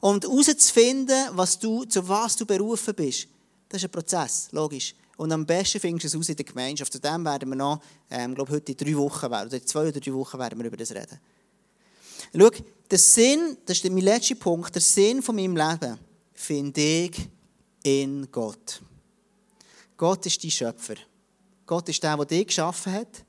[0.00, 3.28] Und herauszufinden, was du, zu was du berufen bist,
[3.70, 4.94] das ist ein Prozess, logisch.
[5.16, 6.92] Und am besten findest du es aus in der Gemeinschaft.
[6.92, 7.80] Zu dem werden wir noch,
[8.10, 10.76] ähm, glaube heute in drei Wochen, oder in zwei oder drei Wochen werden wir über
[10.76, 11.18] das reden.
[12.36, 12.50] Schau,
[12.90, 15.98] der Sinn, das ist mein letzter Punkt, der Sinn von meinem Leben
[16.32, 17.28] finde ich
[17.82, 18.82] in Gott.
[19.96, 20.94] Gott ist dein Schöpfer.
[21.66, 23.24] Gott ist der, der dich geschaffen hat,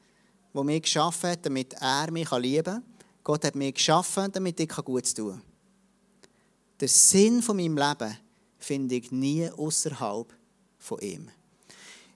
[0.54, 2.84] der mich geschaffen hat, damit er mich lieben kann.
[3.23, 5.41] Gott hat mich geschaffen, damit ich gut tun kann.
[6.80, 8.17] Den Sinn von meinem Leben
[8.63, 10.28] finde ich nie außerhalb
[10.80, 11.30] von ihm.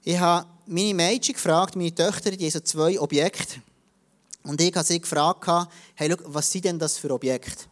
[0.03, 3.61] Ich habe meine Mädchen gefragt, meine Töchter, die haben so zwei Objekte.
[4.43, 5.47] Und ich habe sie gefragt,
[5.95, 7.65] hey, schau, was sind denn das für Objekte?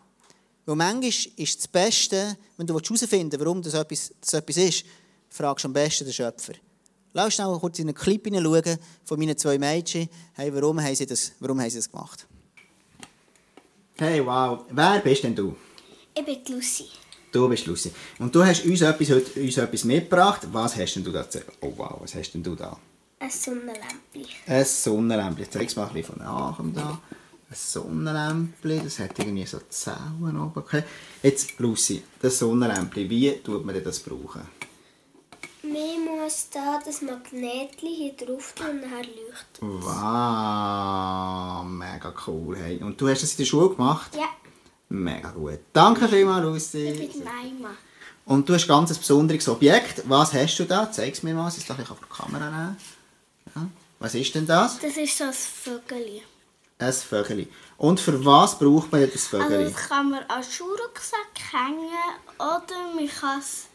[0.66, 4.86] Weil manchmal ist das Beste, wenn du herausfinden willst, warum das etwas, das etwas ist,
[5.30, 6.54] fragst du am besten den Schöpfer.
[7.14, 10.10] Lass schnell kurz in einen Clip hineinschauen von meinen zwei Mädchen.
[10.34, 12.26] Hey, warum haben sie das, warum haben sie das gemacht?
[13.98, 14.66] Hey, wow.
[14.72, 15.56] Wer bist denn du?
[16.16, 16.88] Ich bin Lucy.
[17.34, 17.92] Du bist Lucy.
[18.20, 20.42] Und du hast uns etwas, heute, uns etwas mitgebracht.
[20.52, 21.26] Was hast denn du da?
[21.62, 22.78] Oh wow, was hast denn du da?
[23.18, 24.28] Ein Sonnenlämpchen.
[24.46, 25.48] Ein Sonnenlämpchen.
[25.50, 27.02] Zeig es mal ein bisschen von nachher da.
[27.50, 30.52] Ein Sonnenlämpchen, das hat irgendwie so Zellen oben.
[30.56, 30.84] Okay.
[31.24, 34.42] Jetzt, Lucy, das Sonnenlämpchen, wie tut man das brauchen?
[35.64, 42.58] Man muss da das Magnetchen hier drauf tun und dann leuchtet Wow, mega cool.
[42.58, 42.78] Hey.
[42.84, 44.16] Und du hast das in der Schule gemacht?
[44.16, 44.30] Ja.
[44.94, 45.60] Mega gut.
[45.74, 46.90] Danke vielmals, Lucy.
[46.90, 47.72] Ich bin Naima.
[48.26, 50.04] Und du hast ganz ein besonderes Objekt.
[50.08, 50.92] Was hast du da?
[50.92, 51.50] Zeig es mir mal.
[51.50, 52.78] Jetzt darf ich auf die Kamera nehmen.
[53.56, 53.68] Ja.
[53.98, 54.78] Was ist denn das?
[54.78, 56.22] Das ist so ein Vögel.
[56.78, 57.48] Ein Vögel.
[57.78, 59.58] Und für was braucht man das Vögel?
[59.58, 61.90] Also das kann man als Schuhrucksack hängen
[62.38, 63.66] oder man kann es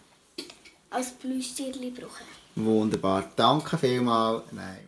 [0.88, 2.26] als Plüschtierchen brauchen.
[2.54, 3.28] Wunderbar.
[3.34, 4.44] Danke vielmals.
[4.52, 4.87] Nein.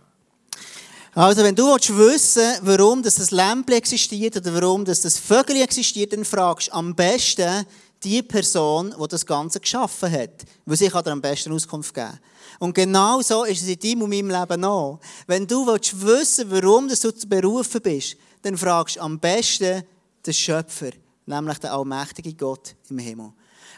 [1.13, 6.25] Also, wenn du wissen willst, warum das Lämpchen existiert oder warum das Vögel existiert, dann
[6.25, 7.67] fragst du am besten
[8.03, 10.45] die Person, die das Ganze geschaffen hat.
[10.65, 12.19] Weil sie kann dir am besten Auskunft geben.
[12.61, 15.01] Und genau so ist es in deinem und meinem Leben auch.
[15.27, 19.83] Wenn du willst wissen warum du zu berufen bist, dann fragst du am besten
[20.25, 20.91] den Schöpfer,
[21.27, 23.33] nämlich den allmächtigen Gott im Himmel.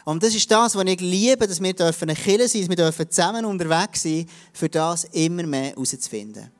[0.05, 3.09] Und das ist das, was ich liebe, dass wir eine Kirche sein dürfen, wir dürfen
[3.09, 6.51] zusammen unterwegs sein, für das immer mehr herauszufinden.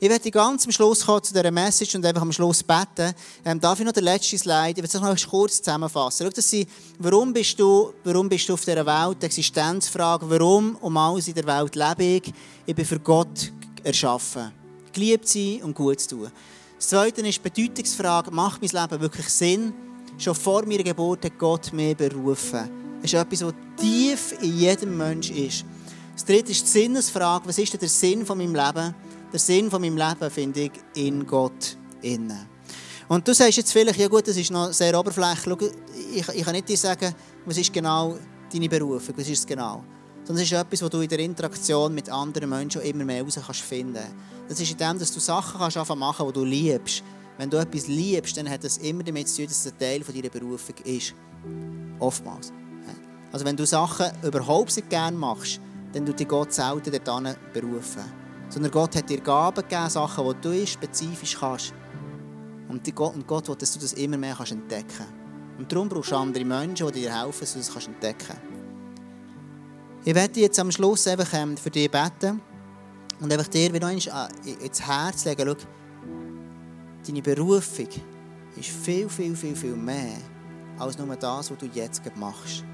[0.00, 3.12] Ich werde ganz am Schluss kommen zu dieser Message und einfach am Schluss beten.
[3.44, 4.70] Ähm, darf ich noch den letzten Slide?
[4.70, 6.26] Ich werde es noch kurz zusammenfassen.
[6.26, 9.22] Schau, das sind, warum, bist du, warum bist du auf dieser Welt?
[9.22, 10.28] Die Existenzfrage.
[10.28, 12.32] Warum um alles in der Welt lebe ich?
[12.66, 13.52] Ich bin für Gott
[13.82, 14.52] erschaffen.
[14.92, 16.30] Geliebt sein und gut zu tun.
[16.76, 18.30] Das Zweite ist die Bedeutungsfrage.
[18.30, 19.72] Macht mein Leben wirklich Sinn?
[20.16, 22.70] Schon vor meiner Geburt hat Gott mich berufen.
[23.02, 25.64] Das ist etwas, was tief in jedem Mensch ist.
[26.14, 27.46] Das Dritte ist die Sinnesfrage.
[27.46, 28.94] Was ist denn der Sinn von meinem Leben?
[29.32, 32.46] Der Sinn von meinem Leben finde ich in Gott innen.
[33.08, 35.72] Und du sagst jetzt vielleicht, ja gut, das ist noch sehr oberflächlich.
[36.14, 37.14] Ich, ich kann nicht dir sagen,
[37.44, 38.16] was ist genau
[38.52, 39.82] deine Berufung, was ist es genau.
[40.24, 43.38] Sondern es ist etwas, was du in der Interaktion mit anderen Menschen immer mehr heraus
[43.44, 44.04] kannst finden.
[44.48, 47.02] Das ist in dem, dass du Sachen kannst machen die du liebst.
[47.38, 50.00] Wenn du etwas liebst, dann hat das immer damit zu tun, dass es ein Teil
[50.00, 51.14] deiner Berufung ist.
[51.98, 52.52] Oftmals.
[53.32, 55.60] Also wenn du Sachen überhaupt nicht gerne machst,
[55.92, 58.02] dann tut dich Gott selten dorthin berufen.
[58.48, 61.74] Sondern Gott hat dir Gaben gegeben, Sachen, die du spezifisch kannst.
[62.68, 65.12] Und Gott, und Gott will, dass du das immer mehr kannst entdecken kannst.
[65.58, 68.42] Und darum brauchst du andere Menschen, die dir helfen, dass du das kannst entdecken kannst.
[70.04, 72.40] Ich werde jetzt am Schluss einfach ähm, für dich beten
[73.20, 74.06] und einfach dir wieder ins
[74.80, 75.66] Herz legen, schau,
[77.06, 77.88] deine Berufung
[78.56, 80.16] ist viel, viel, viel, viel mehr
[80.78, 82.64] als nur das, was du jetzt machst.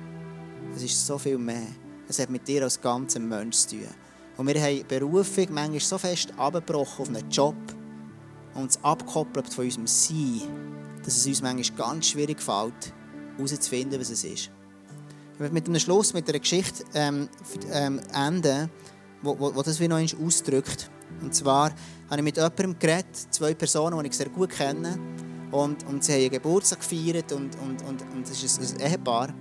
[0.77, 1.67] Es ist so viel mehr.
[2.09, 3.89] Es hat mit dir als ganzem Mensch zu tun.
[4.37, 7.55] Und wir haben Berufung manchmal so fest abgebrochen auf einen Job
[8.55, 10.43] und uns abgekoppelt von unserem Sein,
[11.05, 12.93] dass es uns manchmal ganz schwierig fällt,
[13.37, 14.51] herauszufinden, was es ist.
[15.35, 17.29] Ich möchte mit einem Schluss, mit einer Geschichte ähm,
[17.73, 18.71] ähm, enden,
[19.23, 20.91] wo, wo, wo das wie noch einmal ausdrückt.
[21.21, 21.71] Und zwar
[22.11, 24.99] habe ich mit jemandem geredet, zwei Personen, die ich sehr gut kenne.
[25.51, 29.35] Und, und sie haben einen Geburtstag gefeiert und, und, und, und es ist ein Ehepaar.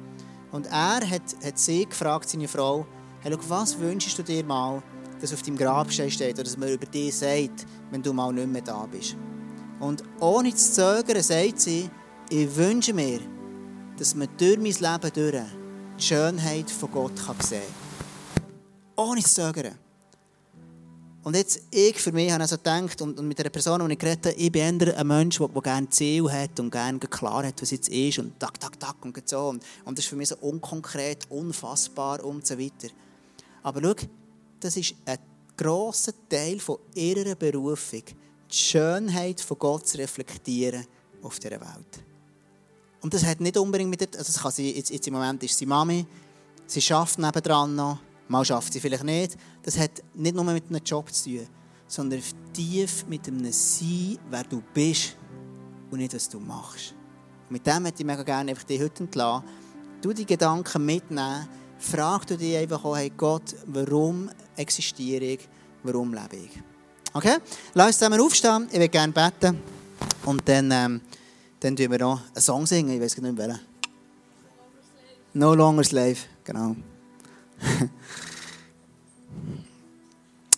[0.51, 2.85] Und er hat, hat sie gefragt, seine Frau,
[3.23, 4.83] hey, schau, was wünschst du dir mal,
[5.21, 8.47] dass auf deinem Grabstein steht oder dass man über dich sagt, wenn du mal nicht
[8.47, 9.15] mehr da bist.
[9.79, 11.89] Und ohne zu zögern sagt sie,
[12.29, 13.19] ich wünsche mir,
[13.97, 15.45] dass man durch mein Leben durch
[15.97, 17.61] die Schönheit von Gott kann sehen
[18.95, 19.07] kann.
[19.07, 19.79] Ohne zu zögern.
[21.23, 24.25] Und jetzt, ich für mich habe also gedacht, und, mit einer Person, die ich geredet
[24.25, 27.61] habe, ich bin eher ein Mensch, der, der gerne Ziel hat und gerne klar hat,
[27.61, 29.47] was jetzt ist und tak, tak, tak und so.
[29.47, 32.89] Und, und das ist für mich so unkonkret, unfassbar und so weiter.
[33.63, 34.07] Aber schau,
[34.59, 35.17] das ist ein
[35.57, 38.03] grosser Teil von ihrer Berufung,
[38.51, 40.85] die Schönheit von Gott zu reflektieren
[41.21, 42.03] auf dieser Welt.
[43.01, 45.43] Und das hat nicht unbedingt mit der, also das kann sie, jetzt, jetzt im Moment
[45.43, 46.05] ist sie Mami,
[46.65, 49.37] sie schafft nebendran noch, mal schafft sie vielleicht nicht.
[49.61, 51.47] Das hat nicht nur mit einem Job zu tun,
[51.87, 52.21] sondern
[52.53, 55.17] tief mit einem Sein, wer du bist
[55.91, 56.93] und nicht, was du machst.
[57.49, 59.47] Und mit dem möchte ich mega gerne einfach dich heute entlassen.
[60.01, 61.47] Du die Gedanken mitnehmen,
[61.79, 65.47] frag du dich einfach auch, hey Gott, warum existiere ich,
[65.83, 66.51] warum lebe ich?
[67.13, 67.37] Okay?
[67.73, 69.59] Lass uns zusammen aufstehen, ich würde gerne beten
[70.25, 70.71] und dann...
[70.71, 71.01] Ähm,
[71.63, 73.59] dann singen wir noch einen Song singen, ich weiß nicht welchen.
[75.33, 76.75] No Longer Slave, genau.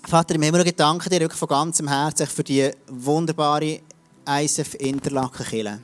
[0.08, 3.82] Vater, im Himmel, ich danke dir wirklich von ganzem Herzen für die wunderbare
[4.28, 5.80] ISF Interlaken Kille.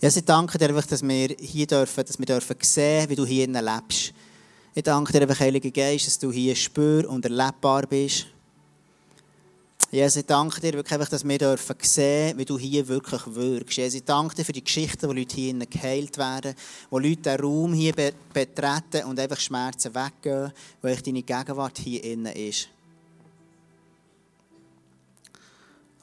[0.00, 3.26] Ja, ich danke dir einfach, dass wir hier dürfen, dass wir dürfen sehen, wie du
[3.26, 4.12] hier lebst.
[4.72, 8.26] Ich danke dir einfach, Heiliger Geist, dass du hier spür und erlebbar bist.
[9.90, 13.76] Jesus, ich danke dir wirklich einfach, dass wir dürfen sehen, wie du hier wirklich wirkst.
[13.76, 16.54] Jesus, ich danke dir für die Geschichten, wo Leute hier geheilt werden,
[16.90, 22.36] wo Leute den Raum hier betreten und einfach Schmerzen weggehen, weil deine Gegenwart hier innen
[22.36, 22.68] ist.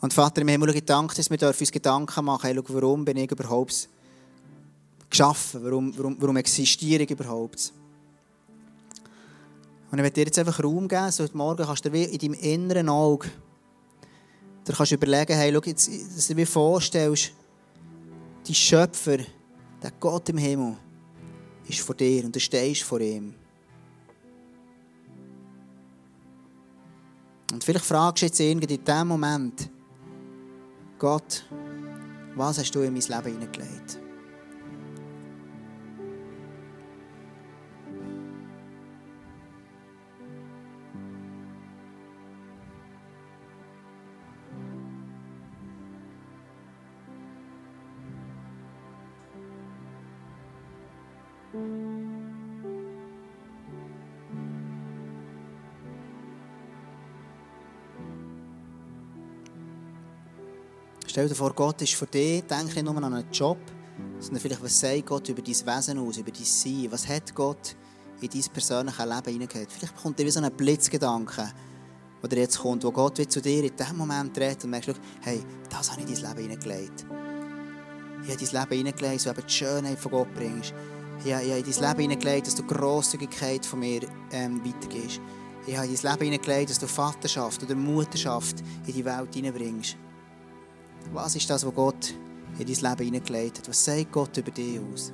[0.01, 3.89] Und Vater im Himmel, dir, dass wir uns Gedanken machen hey, warum bin ich überhaupt
[5.09, 7.73] geschaffen, warum, warum, warum existiere ich überhaupt.
[9.91, 12.17] Und ich werde dir jetzt einfach Raum geben, so heute Morgen kannst du dir in
[12.17, 13.29] deinem inneren Auge
[14.65, 17.31] da kannst du überlegen, hey, schau jetzt, dass du dir vorstellst,
[18.47, 19.17] die Schöpfer,
[19.81, 20.75] der Gott im Himmel,
[21.67, 23.35] ist vor dir und du stehst vor ihm.
[27.53, 29.69] Und vielleicht fragst du jetzt irgendwie in diesem Moment,
[31.05, 31.45] Gott,
[32.33, 33.99] was hast du in mein Leben hineingelegt?
[61.15, 63.57] Stell dir vor, Gott ist für dich, denk nicht nur an einen Job,
[64.19, 66.87] sondern vielleicht, was sagt Gott über dein Wesen aus, über dein Sein?
[66.89, 67.77] Was hat Gott
[68.19, 69.71] in dein persönliches Leben hineingehört?
[69.71, 71.53] Vielleicht kommt dir so ein Blitzgedanke,
[72.21, 75.89] der jetzt kommt, wo Gott zu dir in diesem Moment redet und merkst, hey, das
[75.89, 77.05] habe ich in dein Leben hineingelegt.
[78.25, 80.73] Ich habe dein Leben hineingelegt, so eben die Schönheit von Gott bringst.
[81.23, 84.01] Ich habe, in dein Leben hineingelegt, dass du Grosszügigkeit von mir
[84.33, 85.21] ähm, weitergibst.
[85.65, 89.95] Ich habe in dein Leben hineingelegt, dass du Vaterschaft oder Mutterschaft in die Welt hineinbringst.
[91.13, 92.13] Was ist das, was Gott
[92.59, 93.69] in dein Leben hineingelegt hat?
[93.69, 95.13] Was sagt Gott über dich aus?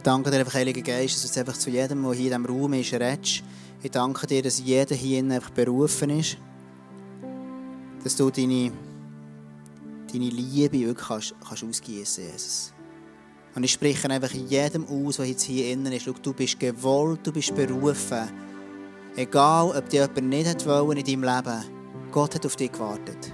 [0.00, 2.72] ich danke dir Heiliger Geist, dass du einfach zu jedem, der hier in diesem Raum
[2.72, 3.42] ist, redest.
[3.82, 6.36] Ich danke dir, dass jeder hier einfach berufen ist.
[8.04, 8.72] Dass du deine,
[10.12, 12.74] deine Liebe wirklich kannst, kannst ausgießen, Jesus.
[13.54, 16.02] Und ich spreche einfach jedem aus, der jetzt hier innen ist.
[16.02, 18.28] Schau, du bist gewollt, du bist berufen.
[19.16, 21.64] Egal, ob dir jemand nicht hat wollen in deinem Leben,
[22.12, 23.32] Gott hat auf dich gewartet.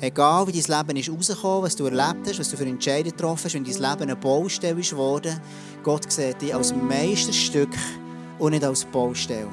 [0.00, 3.44] Egal, wie dein Leben ist rausgekommen, was du erlebt hast, was du für Entscheidungen getroffen
[3.44, 5.40] hast, wenn dein Leben eine Baustelle ist geworden,
[5.84, 7.70] Gott sieht dich als Meisterstück
[8.38, 9.48] und nicht als Baustelle.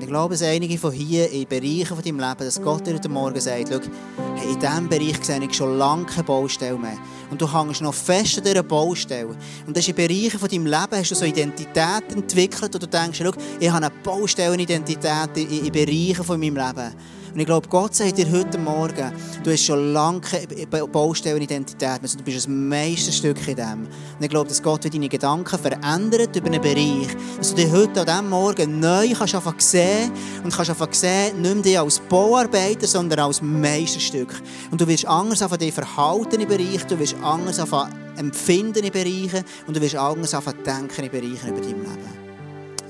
[0.00, 3.08] Ich glaube, dass einige von hier in Bereichen von deinem Leben, dass Gott dir heute
[3.08, 6.98] Morgen sagt, hey, in diesem Bereich sehe ich schon lange keine Baustelle mehr.
[7.30, 9.36] Und du hängst noch fest an dieser Baustelle.
[9.66, 13.20] Und in Bereichen von deinem Leben, hast du so Identität entwickelt, und du denkst,
[13.60, 16.94] ich habe eine Baustellenidentität in, in Bereichen von meinem Leben.
[17.34, 22.08] Und ich glaube, Gott sagt dir heute Morgen, du hast schon lange keine Baustellenidentität mehr,
[22.16, 23.80] du bist ein Meisterstück in dem.
[23.80, 28.02] Und ich glaube, dass Gott deine Gedanken verändert über einen Bereich, dass du dich heute
[28.02, 30.12] an diesem Morgen neu kannst einfach sehen
[30.44, 34.32] und kannst einfach sehen, nicht mehr dich als Bauarbeiter, sondern als Meisterstück.
[34.70, 38.92] Und du wirst anders auf dich verhalten in Bereichen, du wirst anders auf empfinden in
[38.92, 42.24] Bereichen und du wirst anders auf denken in Bereichen über dein Leben.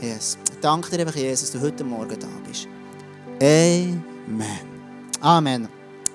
[0.02, 0.36] Yes.
[0.60, 2.68] Danke dir Jesus, dass du heute Morgen da bist.
[3.40, 4.13] Amen.
[5.20, 5.68] Amen.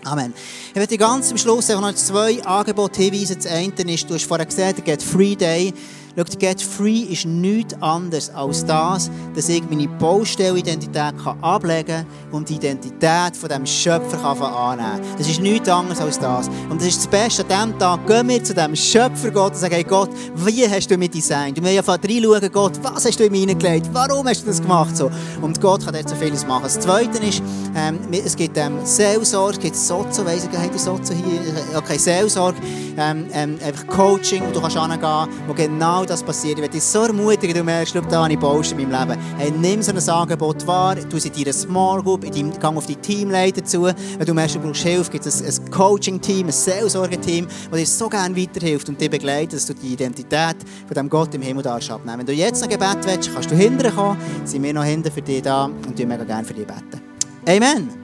[0.04, 0.34] Amen.
[0.70, 3.38] Ich werde ganz am Schluss noch zwei Angebote hinweisen.
[3.38, 5.74] Das eine ist, du hast vorher gesehen, der Get Free Day.
[6.16, 12.50] Schau, Get Free ist nichts anderes als das, dass ich meine Baustellidentität ablegen kann und
[12.50, 15.18] die Identität von dem Schöpfer kann annehmen kann.
[15.18, 16.50] Das ist nichts anderes als das.
[16.70, 18.08] Und das ist das Beste an diesem Tag.
[18.08, 21.58] Gehen wir zu dem Schöpfer Gott und sagen, hey Gott, wie hast du mich designt?
[21.58, 23.90] Du musst ja reinschauen, Gott, was hast du in mich hineingelegt?
[23.94, 24.96] Warum hast du das gemacht?
[24.98, 25.12] So.
[25.42, 26.64] Und Gott kann dort so vieles machen.
[26.64, 27.42] Das Zweite ist,
[27.76, 31.78] ähm, es gibt ähm, Seelsorge, es gibt Sozo, weiss ich, habt ihr Sozo hier?
[31.78, 32.58] Okay, Seelsorge,
[32.98, 36.58] ähm, ähm, einfach Coaching, wo du kannst hingehen, wo genau das passiert.
[36.58, 39.22] Werde dich so ermutigen, du merkst, da habe ich Baust in meinem Leben.
[39.38, 42.86] Hey, nimm so ein Angebot wahr, du in deiner Small Group, in deinem, gang auf
[42.86, 43.84] die Teamleiter zu.
[43.84, 47.86] Wenn du merkst, du brauchst Hilfe, gibt es ein, ein Coaching-Team, ein Seelsorge-Team, das dir
[47.86, 51.64] so gerne weiterhilft und dich begleitet, dass du die Identität von dem Gott im Himmel
[51.64, 52.20] darfst abnehmen.
[52.20, 55.22] Wenn du jetzt ein Gebet willst, kannst du hinterher kommen, sind wir noch hinten für
[55.22, 57.02] dich da und wir mega gerne für dich beten.
[57.48, 57.99] Amen.